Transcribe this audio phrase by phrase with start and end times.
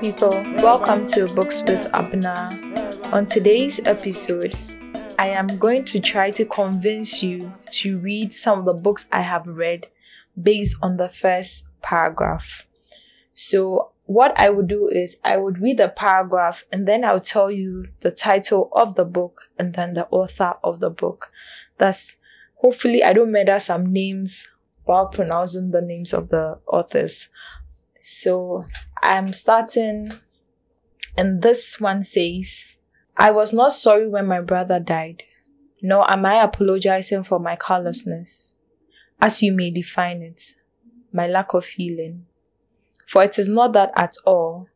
[0.00, 0.30] People.
[0.62, 3.12] Welcome to Books with Abna.
[3.12, 4.56] On today's episode,
[5.18, 9.20] I am going to try to convince you to read some of the books I
[9.20, 9.88] have read
[10.40, 12.66] based on the first paragraph.
[13.34, 17.50] So, what I would do is I would read the paragraph and then I'll tell
[17.50, 21.30] you the title of the book and then the author of the book.
[21.76, 22.16] Thus,
[22.54, 24.48] hopefully, I don't murder some names
[24.84, 27.28] while pronouncing the names of the authors.
[28.02, 28.64] So
[29.02, 30.12] I'm starting,
[31.16, 32.64] and this one says,
[33.16, 35.24] I was not sorry when my brother died,
[35.82, 38.56] nor am I apologizing for my carelessness,
[39.20, 40.54] as you may define it,
[41.12, 42.26] my lack of feeling.
[43.06, 44.68] For it is not that at all.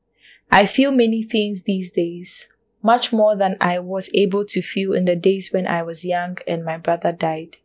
[0.50, 2.48] I feel many things these days,
[2.83, 6.39] much more than I was able to feel in the days when I was young
[6.47, 7.58] and my brother died.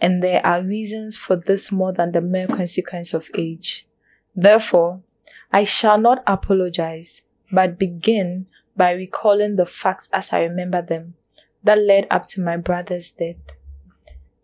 [0.00, 3.86] And there are reasons for this more than the mere consequence of age.
[4.34, 5.02] Therefore,
[5.52, 8.46] I shall not apologize, but begin
[8.76, 11.14] by recalling the facts as I remember them
[11.62, 13.36] that led up to my brother's death.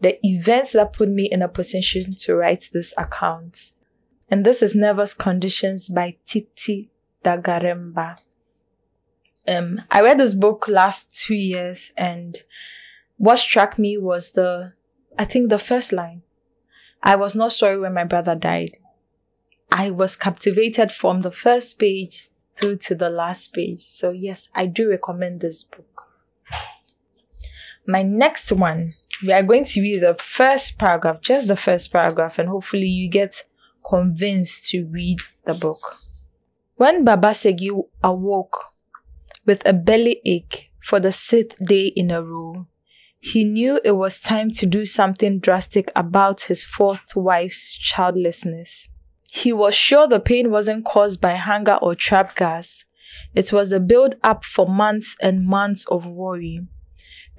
[0.00, 3.72] The events that put me in a position to write this account.
[4.30, 6.88] And this is Nervous Conditions by Tsitsi
[7.22, 8.18] Dangaremba.
[9.46, 12.38] Um, I read this book last two years and
[13.18, 14.72] what struck me was the,
[15.18, 16.22] I think the first line.
[17.02, 18.78] I was not sorry when my brother died.
[19.72, 23.82] I was captivated from the first page through to the last page.
[23.82, 26.06] So yes, I do recommend this book.
[27.86, 32.38] My next one, we are going to read the first paragraph, just the first paragraph,
[32.38, 33.44] and hopefully you get
[33.88, 35.96] convinced to read the book.
[36.76, 37.70] When Baba Segi
[38.02, 38.72] awoke
[39.46, 42.66] with a belly ache for the sixth day in a row,
[43.18, 48.88] he knew it was time to do something drastic about his fourth wife's childlessness.
[49.32, 52.84] He was sure the pain wasn't caused by hunger or trap gas.
[53.34, 56.66] It was a build up for months and months of worry.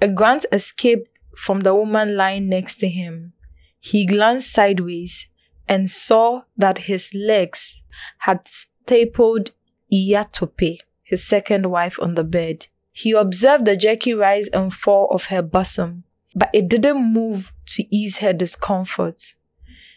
[0.00, 3.32] A grunt escaped from the woman lying next to him.
[3.78, 5.28] He glanced sideways
[5.68, 7.82] and saw that his legs
[8.18, 9.52] had stapled
[9.92, 12.66] Iyatope, his second wife, on the bed.
[12.92, 16.04] He observed the jerky rise and fall of her bosom,
[16.34, 19.34] but it didn't move to ease her discomfort.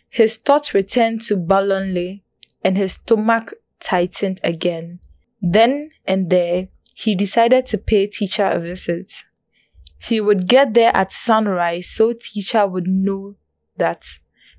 [0.10, 2.22] His thoughts returned to Bolanle
[2.64, 5.00] and his stomach tightened again.
[5.42, 9.12] Then and there, he decided to pay teacher a visit.
[10.00, 13.36] He would get there at sunrise so teacher would know
[13.78, 14.06] that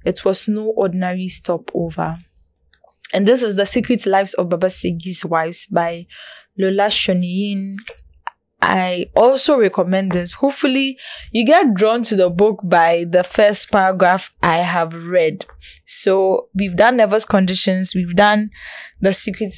[0.04, 2.18] it was no ordinary stopover.
[3.12, 6.06] And this is The Secret Lives of Baba Segi's Wives by
[6.58, 7.76] Lola Shoneyin
[8.68, 10.32] I also recommend this.
[10.32, 10.98] Hopefully,
[11.30, 15.46] you get drawn to the book by the first paragraph I have read.
[15.86, 18.50] So, we've done Nervous Conditions, we've done
[19.00, 19.54] The Secret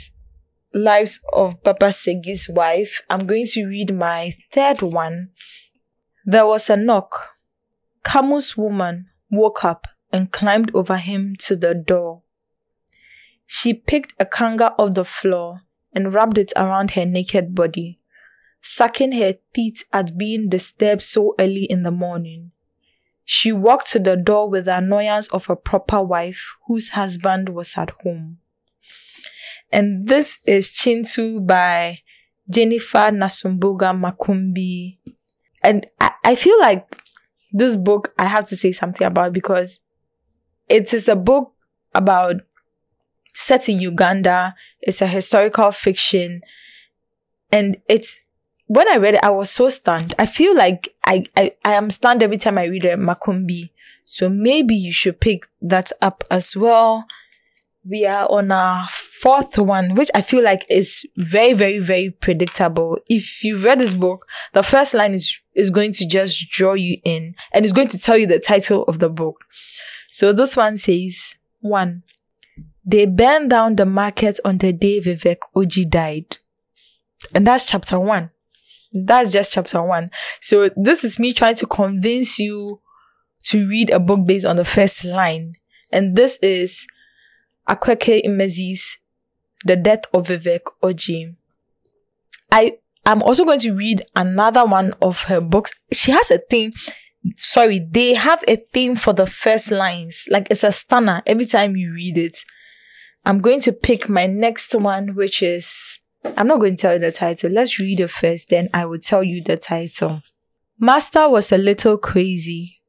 [0.75, 3.01] Lives of Papa Segi's Wife.
[3.09, 5.31] I'm going to read my third one.
[6.27, 7.31] There was a knock.
[8.05, 12.25] Kamu's woman woke up and climbed over him to the door.
[13.47, 15.63] She picked a kanga off the floor
[15.95, 17.98] and wrapped it around her naked body
[18.63, 22.51] sucking her teeth at being disturbed so early in the morning.
[23.25, 27.77] She walked to the door with the annoyance of a proper wife whose husband was
[27.77, 28.39] at home.
[29.71, 31.99] And this is Kintu by
[32.49, 34.97] Jennifer Nansubuga Makumbi.
[35.63, 37.03] And I, I feel like
[37.53, 39.81] this book I have to say something about because
[40.69, 41.53] it is a book
[41.95, 42.37] about
[43.35, 44.55] set in Uganda.
[44.81, 46.41] It's a historical fiction
[47.53, 48.21] and it's
[48.69, 50.15] when I read it, I was so stunned.
[50.19, 53.71] I feel like I, I, I am stunned every time I read a Makumbi.
[54.05, 57.07] So maybe you should pick that up as well.
[57.89, 62.99] We are on our fourth one, which I feel like is very, very, very predictable.
[63.09, 66.99] If you've read this book, the first line is, is going to just draw you
[67.05, 69.47] in and it's going to tell you the title of the book.
[70.11, 72.03] So this one says, one,
[72.85, 76.37] they burned down the market on the day Vivek Oji died.
[77.35, 78.31] And that's chapter one.
[78.93, 80.11] That's just chapter one.
[80.41, 82.81] So this is me trying to convince you
[83.45, 85.55] to read a book based on the first line.
[85.91, 86.87] And this is
[87.69, 88.99] Akwaeke Emezi's
[89.65, 91.35] The Death of Vivek Oji.
[92.51, 95.73] I am also going to read another one of her books.
[95.93, 96.73] She has a thing.
[97.37, 100.27] Sorry, they have a theme for the first lines.
[100.31, 102.39] Like it's a stunner every time you read it.
[103.27, 106.99] I'm going to pick my next one, which is I'm not going to tell you
[106.99, 107.51] the title.
[107.51, 110.23] Let's read it first, then I will tell you the title.
[110.79, 112.81] Master was a little crazy.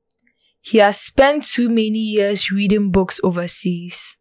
[0.61, 4.17] He has spent too many years reading books overseas.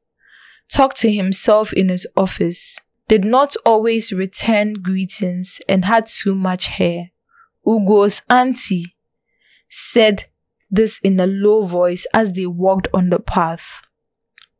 [0.68, 2.78] Talked to himself in his office,
[3.08, 7.10] did not always return greetings and had too much hair.
[7.66, 8.94] Ugo's auntie
[9.68, 10.24] said
[10.70, 13.82] this in a low voice as they walked on the path.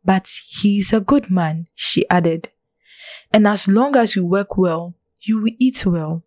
[0.04, 2.50] But he is a good man, she added.
[3.32, 6.24] And as long as you work well, you will eat well.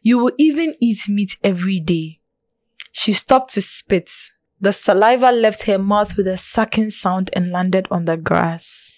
[0.00, 2.20] You will even eat meat every day.
[2.92, 4.10] She stopped to spit.
[4.58, 8.92] The saliva left her mouth with a sucking sound and landed on the grass.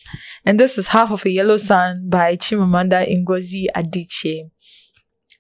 [0.45, 4.51] And this is Half of a Yellow Sun by Chimamanda Ngozi Adichie.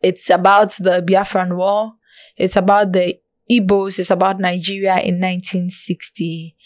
[0.02, 1.92] It's about the Biafran War.
[2.36, 3.18] It's about the
[3.50, 3.98] Igbos.
[3.98, 6.56] It's about Nigeria in 1960.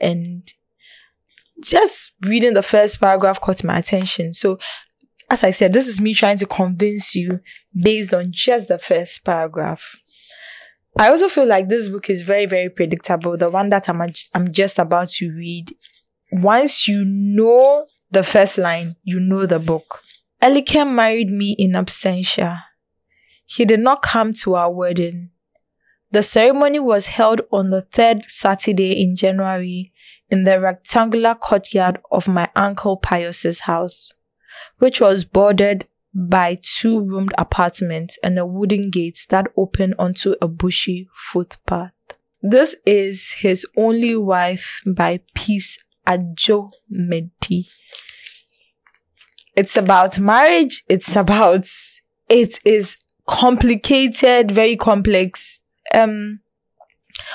[0.00, 0.52] And
[1.62, 4.32] just reading the first paragraph caught my attention.
[4.32, 4.58] So,
[5.30, 7.40] as I said, this is me trying to convince you
[7.74, 10.00] based on just the first paragraph.
[10.98, 13.36] I also feel like this book is very, very predictable.
[13.36, 14.00] The one that I'm,
[14.34, 15.74] I'm just about to read.
[16.32, 20.00] Once you know the first line, you know the book.
[20.42, 22.62] Elikem married me in absentia.
[23.44, 25.30] He did not come to our wedding.
[26.12, 29.92] The ceremony was held on the third Saturday in January
[30.30, 34.12] in the rectangular courtyard of my uncle Pius's house,
[34.78, 40.48] which was bordered by two roomed apartments and a wooden gate that opened onto a
[40.48, 41.92] bushy footpath.
[42.42, 47.68] This is his only wife by Peace Adzo Medie.
[49.56, 50.84] It's about marriage.
[50.88, 51.66] It's about,
[52.28, 52.96] it is
[53.26, 55.62] complicated, very complex.
[55.94, 56.40] Um,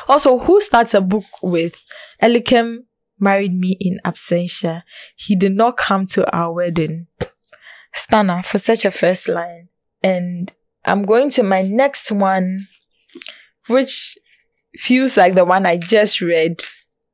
[0.07, 1.75] also, who starts a book with
[2.22, 2.86] Elikem
[3.19, 4.83] married me in absentia.
[5.16, 7.07] He did not come to our wedding.
[7.94, 9.69] Stunner for such a first line.
[10.04, 10.51] And
[10.86, 12.68] I'm going to my next one,
[13.68, 14.18] which
[14.75, 16.63] feels like the one I just read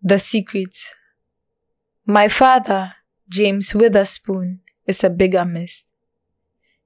[0.01, 0.77] The Secret.
[2.05, 2.93] My father,
[3.27, 5.91] James Witherspoon, is a bigamist.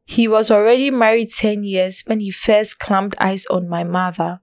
[0.03, 4.41] He was already married 10 years when he first clamped eyes on my mother.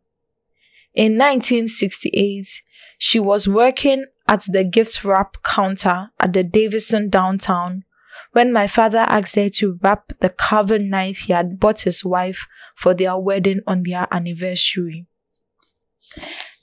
[0.99, 2.63] In 1968,
[2.99, 7.85] she was working at the gift wrap counter at the Davison downtown
[8.33, 12.49] when my father asked her to wrap the carving knife he had bought his wife
[12.75, 15.07] for their wedding on their anniversary.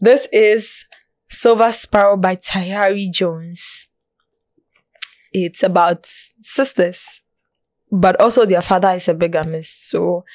[0.02, 0.84] This is
[1.30, 3.88] Silver Sparrow by Tayari Jones.
[5.32, 6.08] It's about
[6.42, 7.22] sisters,
[7.90, 9.90] but also their father is a bigamist.
[9.90, 10.26] So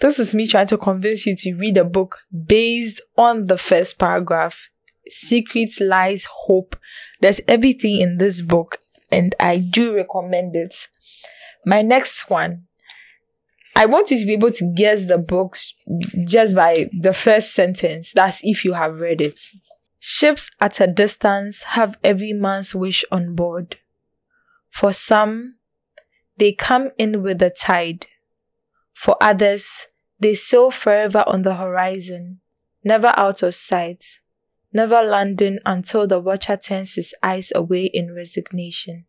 [0.00, 3.98] this is me trying to convince you to read a book based on the first
[3.98, 4.68] paragraph.
[5.08, 6.76] Secrets, lies, hope.
[7.20, 8.78] There's everything in this book
[9.10, 10.88] and I do recommend it.
[11.64, 12.66] My next one.
[13.74, 15.74] I want you to be able to guess the books
[16.24, 18.12] just by the first sentence.
[18.12, 19.38] That's if you have read it.
[19.98, 23.76] Ships at a distance have every man's wish on board.
[24.70, 25.56] For some,
[26.38, 28.06] they come in with the tide.
[28.96, 29.86] For others,
[30.18, 32.40] they sail forever on the horizon,
[32.82, 34.04] never out of sight
[34.76, 39.06] never landing until the watcher turns his eyes away in resignation.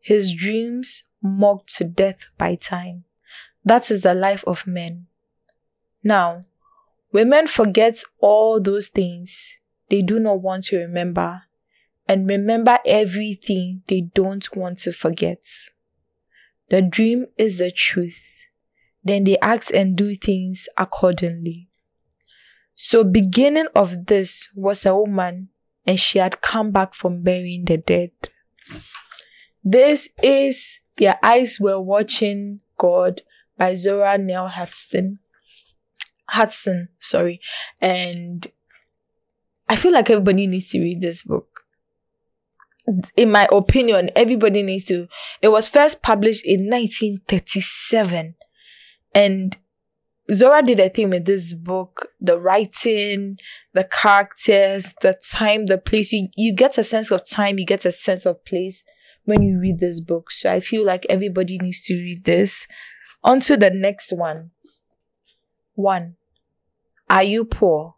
[0.00, 3.04] His dreams mocked to death by time.
[3.62, 5.06] That is the life of men.
[6.02, 6.44] Now,
[7.12, 9.58] women forget all those things
[9.90, 11.42] they do not want to remember
[12.08, 15.44] and remember everything they don't want to forget.
[16.70, 18.29] The dream is the truth.
[19.02, 21.68] Then they act and do things accordingly.
[22.74, 25.48] So beginning of this was a woman
[25.86, 28.10] and she had come back from burying the dead.
[29.62, 33.22] This is Their Eyes Were Watching God
[33.58, 35.18] by Zora Neale Hudson.
[36.32, 37.40] Hurston, sorry.
[37.80, 38.46] And
[39.68, 41.64] I feel like everybody needs to read this book.
[43.16, 45.06] In my opinion, everybody needs to.
[45.42, 48.34] It was first published in 1937.
[49.14, 49.56] And
[50.32, 53.38] Zora did a thing with this book, the writing,
[53.74, 56.12] the characters, the time, the place.
[56.12, 58.84] You, you get a sense of time, you get a sense of place
[59.24, 60.30] when you read this book.
[60.30, 62.66] So I feel like everybody needs to read this.
[63.24, 64.50] On to the next one.
[65.74, 66.16] One.
[67.08, 67.96] Are you poor?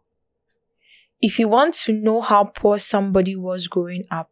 [1.21, 4.31] If you want to know how poor somebody was growing up,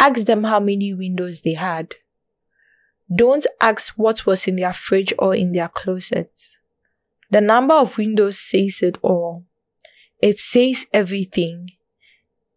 [0.00, 1.94] ask them how many windows they had.
[3.12, 6.58] Don't ask what was in their fridge or in their closets.
[7.30, 9.44] The number of windows says it all.
[10.20, 11.70] It says everything.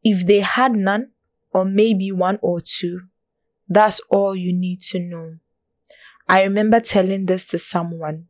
[0.04, 1.10] If they had none,
[1.52, 3.02] or maybe one or two,
[3.68, 5.38] that's all you need to know.
[6.30, 8.28] I remember telling this to someone.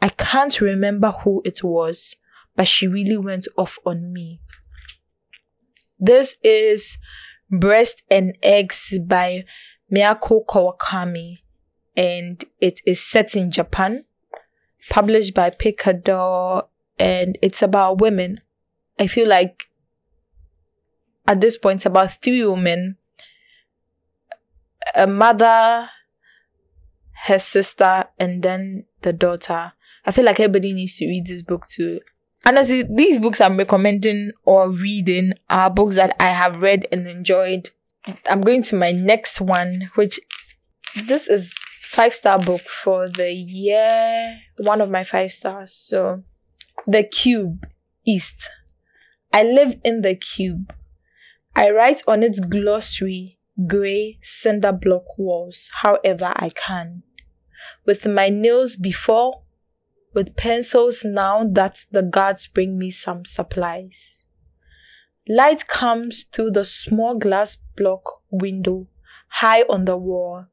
[0.00, 2.16] I can't remember who it was,
[2.54, 4.40] but she really went off on me.
[5.98, 6.98] This is
[7.50, 9.44] Breast and Eggs by
[9.92, 11.38] Mieko Kawakami.
[11.96, 14.04] and it is set in Japan,
[14.90, 16.66] published by Picador,
[16.98, 18.42] and it's about women.
[18.98, 19.70] I feel like
[21.26, 22.98] at this point, it's about three women
[24.94, 25.88] a mother,
[27.24, 29.72] her sister, and then the daughter.
[30.04, 32.00] I feel like everybody needs to read this book too.
[32.44, 37.70] Honestly, these books I'm recommending or reading are books that I have read and enjoyed.
[38.28, 40.20] I'm going to my next one, which
[41.04, 45.72] this is five star book for the year, one of my five stars.
[45.72, 46.22] So,
[46.86, 47.66] The Cube
[48.06, 48.48] East.
[49.32, 50.72] I live in the cube.
[51.54, 57.02] I write on its glossary, grey cinder block walls, however I can.
[57.84, 59.42] With my nails before,
[60.14, 64.15] with pencils now that the guards bring me some supplies.
[65.28, 68.86] Light comes through the small glass block window
[69.28, 70.46] high on the wall,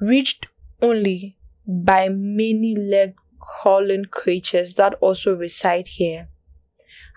[0.00, 0.46] reached
[0.80, 6.28] only by many leg crawling creatures that also reside here.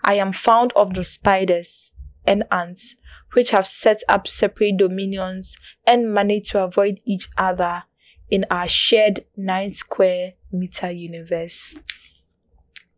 [0.02, 2.96] I am fond of the spiders and ants,
[3.32, 7.84] which have set up separate dominions and manage to avoid each other
[8.30, 11.74] in our shared 9 square meter universe.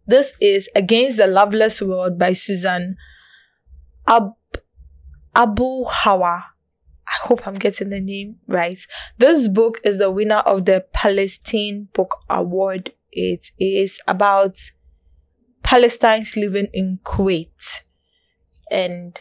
[0.07, 2.97] This is Against the Loveless World by Susan
[4.07, 4.35] Ab-
[5.35, 6.45] Abulhawa.
[7.09, 8.81] I hope I'm getting the name right.
[9.19, 12.93] This book is the winner of the Palestine Book Award.
[13.13, 14.59] It is about
[15.63, 17.83] Palestinians living in Kuwait.
[18.71, 19.19] And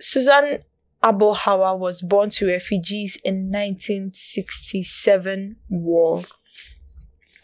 [0.00, 0.64] Susan
[1.02, 6.22] Abulhawa was born to refugees in 1967 war.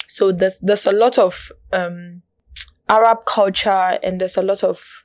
[0.09, 2.23] So there's there's a lot of um,
[2.89, 5.04] Arab culture and there's a lot of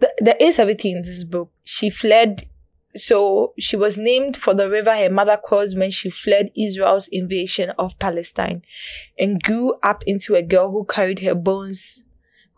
[0.00, 1.50] th- there is everything in this book.
[1.64, 2.46] She fled
[2.96, 7.70] so she was named for the river her mother crossed when she fled Israel's invasion
[7.78, 8.62] of Palestine
[9.18, 12.02] and grew up into a girl who carried her bones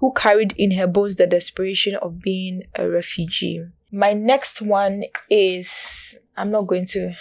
[0.03, 3.65] who carried in her bones the desperation of being a refugee.
[3.93, 7.15] My next one is I'm not going to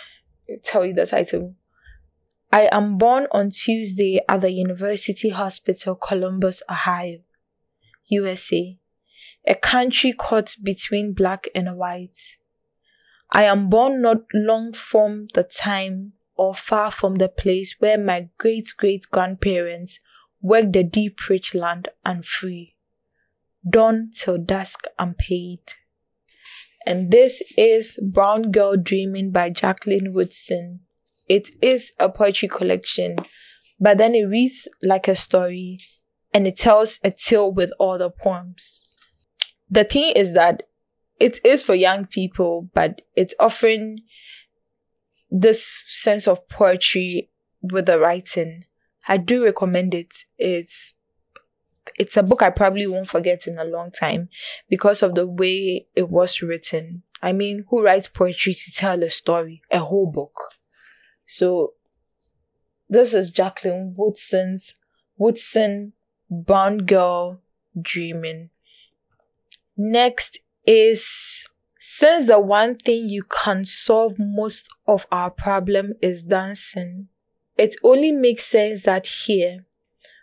[0.64, 1.54] tell you the title.
[2.52, 7.20] I am born on Tuesday at the University Hospital, Columbus, Ohio,
[8.08, 8.78] USA,
[9.48, 12.18] a country caught between black and white.
[13.32, 18.30] I am born not long from the time or far from the place where my
[18.38, 20.00] great great grandparents
[20.42, 22.76] worked the deep rich land and free.
[23.68, 25.60] Dawn till dusk unpaid.
[26.86, 30.80] And this is Brown Girl Dreaming by Jacqueline Woodson.
[31.30, 33.18] It is a poetry collection,
[33.80, 35.80] but then it reads like a story
[36.34, 38.88] and it tells a tale with all the poems.
[39.72, 40.64] The thing is that
[41.20, 44.02] it is for young people, but it's offering
[45.30, 47.30] this sense of poetry
[47.62, 48.66] with the writing.
[49.08, 50.26] I do recommend it.
[50.38, 50.96] It's
[51.98, 54.30] it's a book I probably won't forget in a long time
[54.70, 57.04] because of the way it was written.
[57.22, 59.62] I mean, who writes poetry to tell a story?
[59.72, 60.56] A whole book.
[61.28, 61.74] So
[62.90, 64.74] this is Jacqueline Woodson's
[65.18, 65.94] Woodson
[66.30, 67.42] Brown Girl
[67.80, 68.50] Dreaming.
[69.84, 71.48] Next is
[71.80, 77.08] since the one thing you can solve most of our problem is dancing,
[77.58, 79.66] it only makes sense that here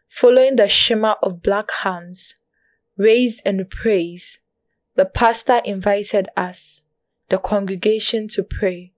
[0.08, 2.36] Following the shimmer of black hands,
[2.96, 4.38] raised and praised,
[4.96, 6.82] the pastor invited us,
[7.28, 8.92] the congregation, to pray.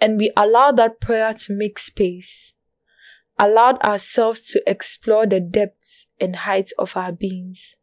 [0.00, 2.54] And we allowed that prayer to make space,
[3.38, 7.74] allowed ourselves to explore the depths and heights of our beings,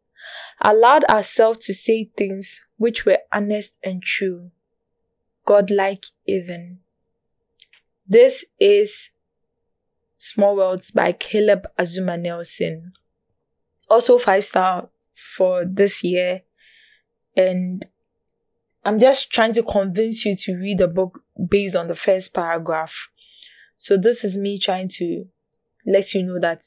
[0.60, 4.50] allowed ourselves to say things which were honest and true,
[5.46, 6.80] godlike even.
[8.06, 9.10] This is
[10.16, 12.92] Small Worlds by Caleb Azumah Nelson.
[13.88, 14.88] Also five star
[15.36, 16.42] for this year.
[17.36, 17.86] And
[18.84, 23.08] I'm just trying to convince you to read the book based on the first paragraph.
[23.76, 25.26] So this is me trying to
[25.86, 26.62] let you know that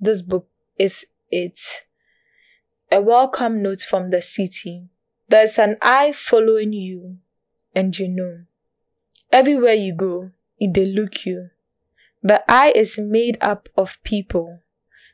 [0.00, 1.58] this book is it.
[2.90, 4.88] A welcome note from the city.
[5.28, 7.18] There's an eye following you,
[7.74, 8.44] and you know.
[9.30, 11.50] Everywhere you go, it they look you.
[12.22, 14.60] The eye is made up of people.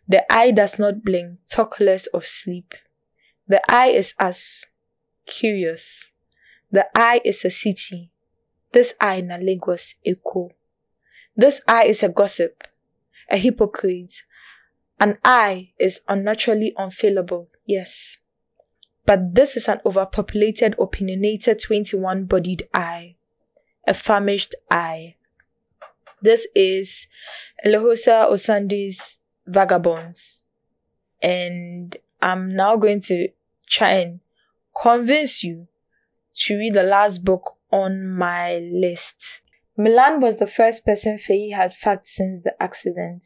[0.06, 2.74] The eye does not blink, talk less of sleep.
[3.48, 4.66] The eye is us,
[5.26, 6.12] curious.
[6.70, 8.12] The eye is a city.
[8.70, 10.50] This eye na Lagos, Eko.
[11.34, 12.68] This eye is a gossip,
[13.28, 14.22] a hypocrite.
[15.00, 18.18] An eye is unnaturally unfailable, yes.
[19.06, 23.16] But this is an overpopulated, opinionated 21 bodied eye,
[23.86, 25.16] a famished eye.
[26.22, 27.06] This is
[27.64, 30.44] Eloghosa Osunde's Vagabonds.
[31.22, 33.28] And I'm now going to
[33.68, 34.20] try and
[34.80, 35.68] convince you
[36.34, 39.42] to read the last book on my list.
[39.76, 43.24] Milan was the first person Faye had fucked since the accident.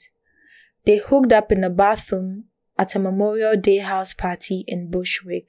[0.85, 2.45] They hooked up in a bathroom
[2.79, 5.49] at a Memorial Day house party in Bushwick,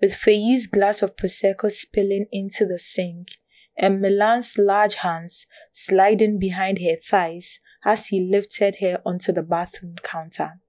[0.00, 3.28] with Faye's glass of Prosecco spilling into the sink
[3.76, 9.96] and Milan's large hands sliding behind her thighs as he lifted her onto the bathroom
[10.02, 10.60] counter.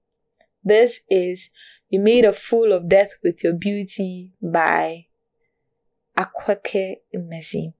[0.62, 1.50] This is
[1.88, 5.06] You Made a Fool of Death with Your Beauty by
[6.16, 7.74] Akwaeke Emezi.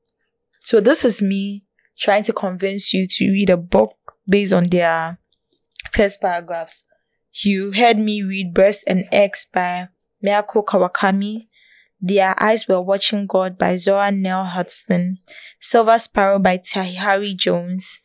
[0.63, 1.65] So this is me
[1.99, 3.97] trying to convince you to read a book
[4.29, 5.19] based on their
[5.93, 6.87] first paragraphs.
[7.33, 9.89] You heard me read Breast and Eggs by
[10.25, 11.47] Mieko Kawakami,
[12.01, 15.19] Their Eyes Were Watching God by Zora Neale Hurston.
[15.61, 18.01] Silver Sparrow by Tayari Jones,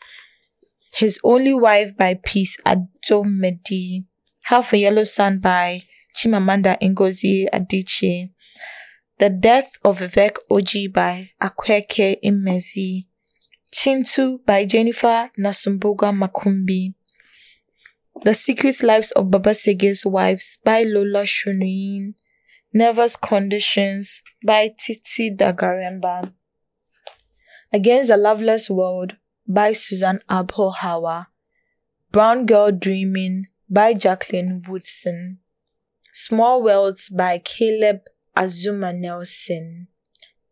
[0.93, 4.05] His Only Wife by Peace Adzo Medie,
[4.43, 5.81] Half a Yellow Sun by
[6.15, 8.29] Chimamanda Ngozi Adichie,
[9.17, 13.07] The Death of Vivek Oji by Akwaeke Emezi,
[13.73, 16.93] Kintu by Jennifer Nansubuga Makumbi,
[18.21, 22.15] The Secret Lives of Baba Segi's Wives by Lola Shoneyin,
[22.73, 26.31] Nervous Conditions by Tsitsi Dangaremba,
[27.71, 29.17] Against the Loveless World
[29.47, 31.27] by Susan Abulhawa.
[32.11, 35.39] Brown Girl Dreaming by Jacqueline Woodson,
[36.13, 38.03] Small Worlds by Caleb
[38.37, 39.87] Azumah Nelson,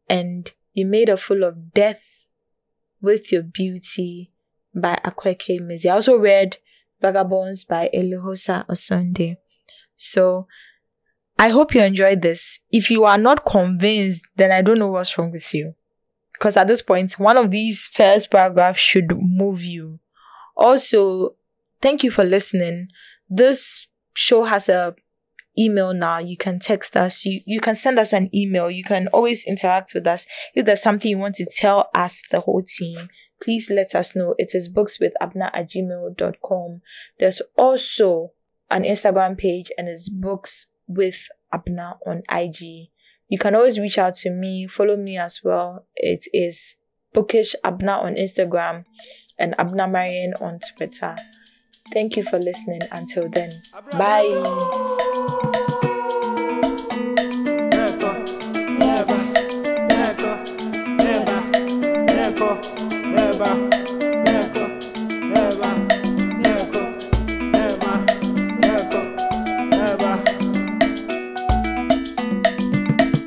[0.10, 2.03] and You Made a Fool of Death
[3.01, 4.34] with Your Beauty
[4.75, 5.86] by Akwaeke Emezi.
[5.86, 6.58] I also read
[7.03, 9.35] Vagabonds by Eloghosa Osunde.
[9.96, 10.48] So
[11.37, 12.59] I hope you enjoyed this.
[12.72, 15.75] If you are not convinced, then I don't know what's wrong with you.
[16.31, 20.00] Because at this point, one of these first paragraphs should move you.
[20.55, 21.35] Also,
[21.81, 22.87] thank you for listening.
[23.29, 24.96] This show has a
[25.57, 26.20] email now.
[26.20, 27.25] You can text us.
[27.25, 28.72] You, you can send us an email.
[28.72, 30.25] You can always interact with us.
[30.55, 33.09] If there's something you want to tell us, the whole team,
[33.44, 34.36] please let us know.
[34.38, 36.82] It is bookswithabna at gmail.com.
[37.20, 38.32] There's also
[38.72, 42.90] an Instagram page and it's books with Abna on IG.
[43.27, 44.68] You can always reach out to me.
[44.68, 45.88] Follow me as well.
[45.96, 46.77] It is
[47.14, 48.86] Bookish Abna on Instagram
[49.38, 51.16] and Abna Marian on Twitter.
[51.92, 52.82] Thank you for listening.
[52.92, 55.10] Until then, bye.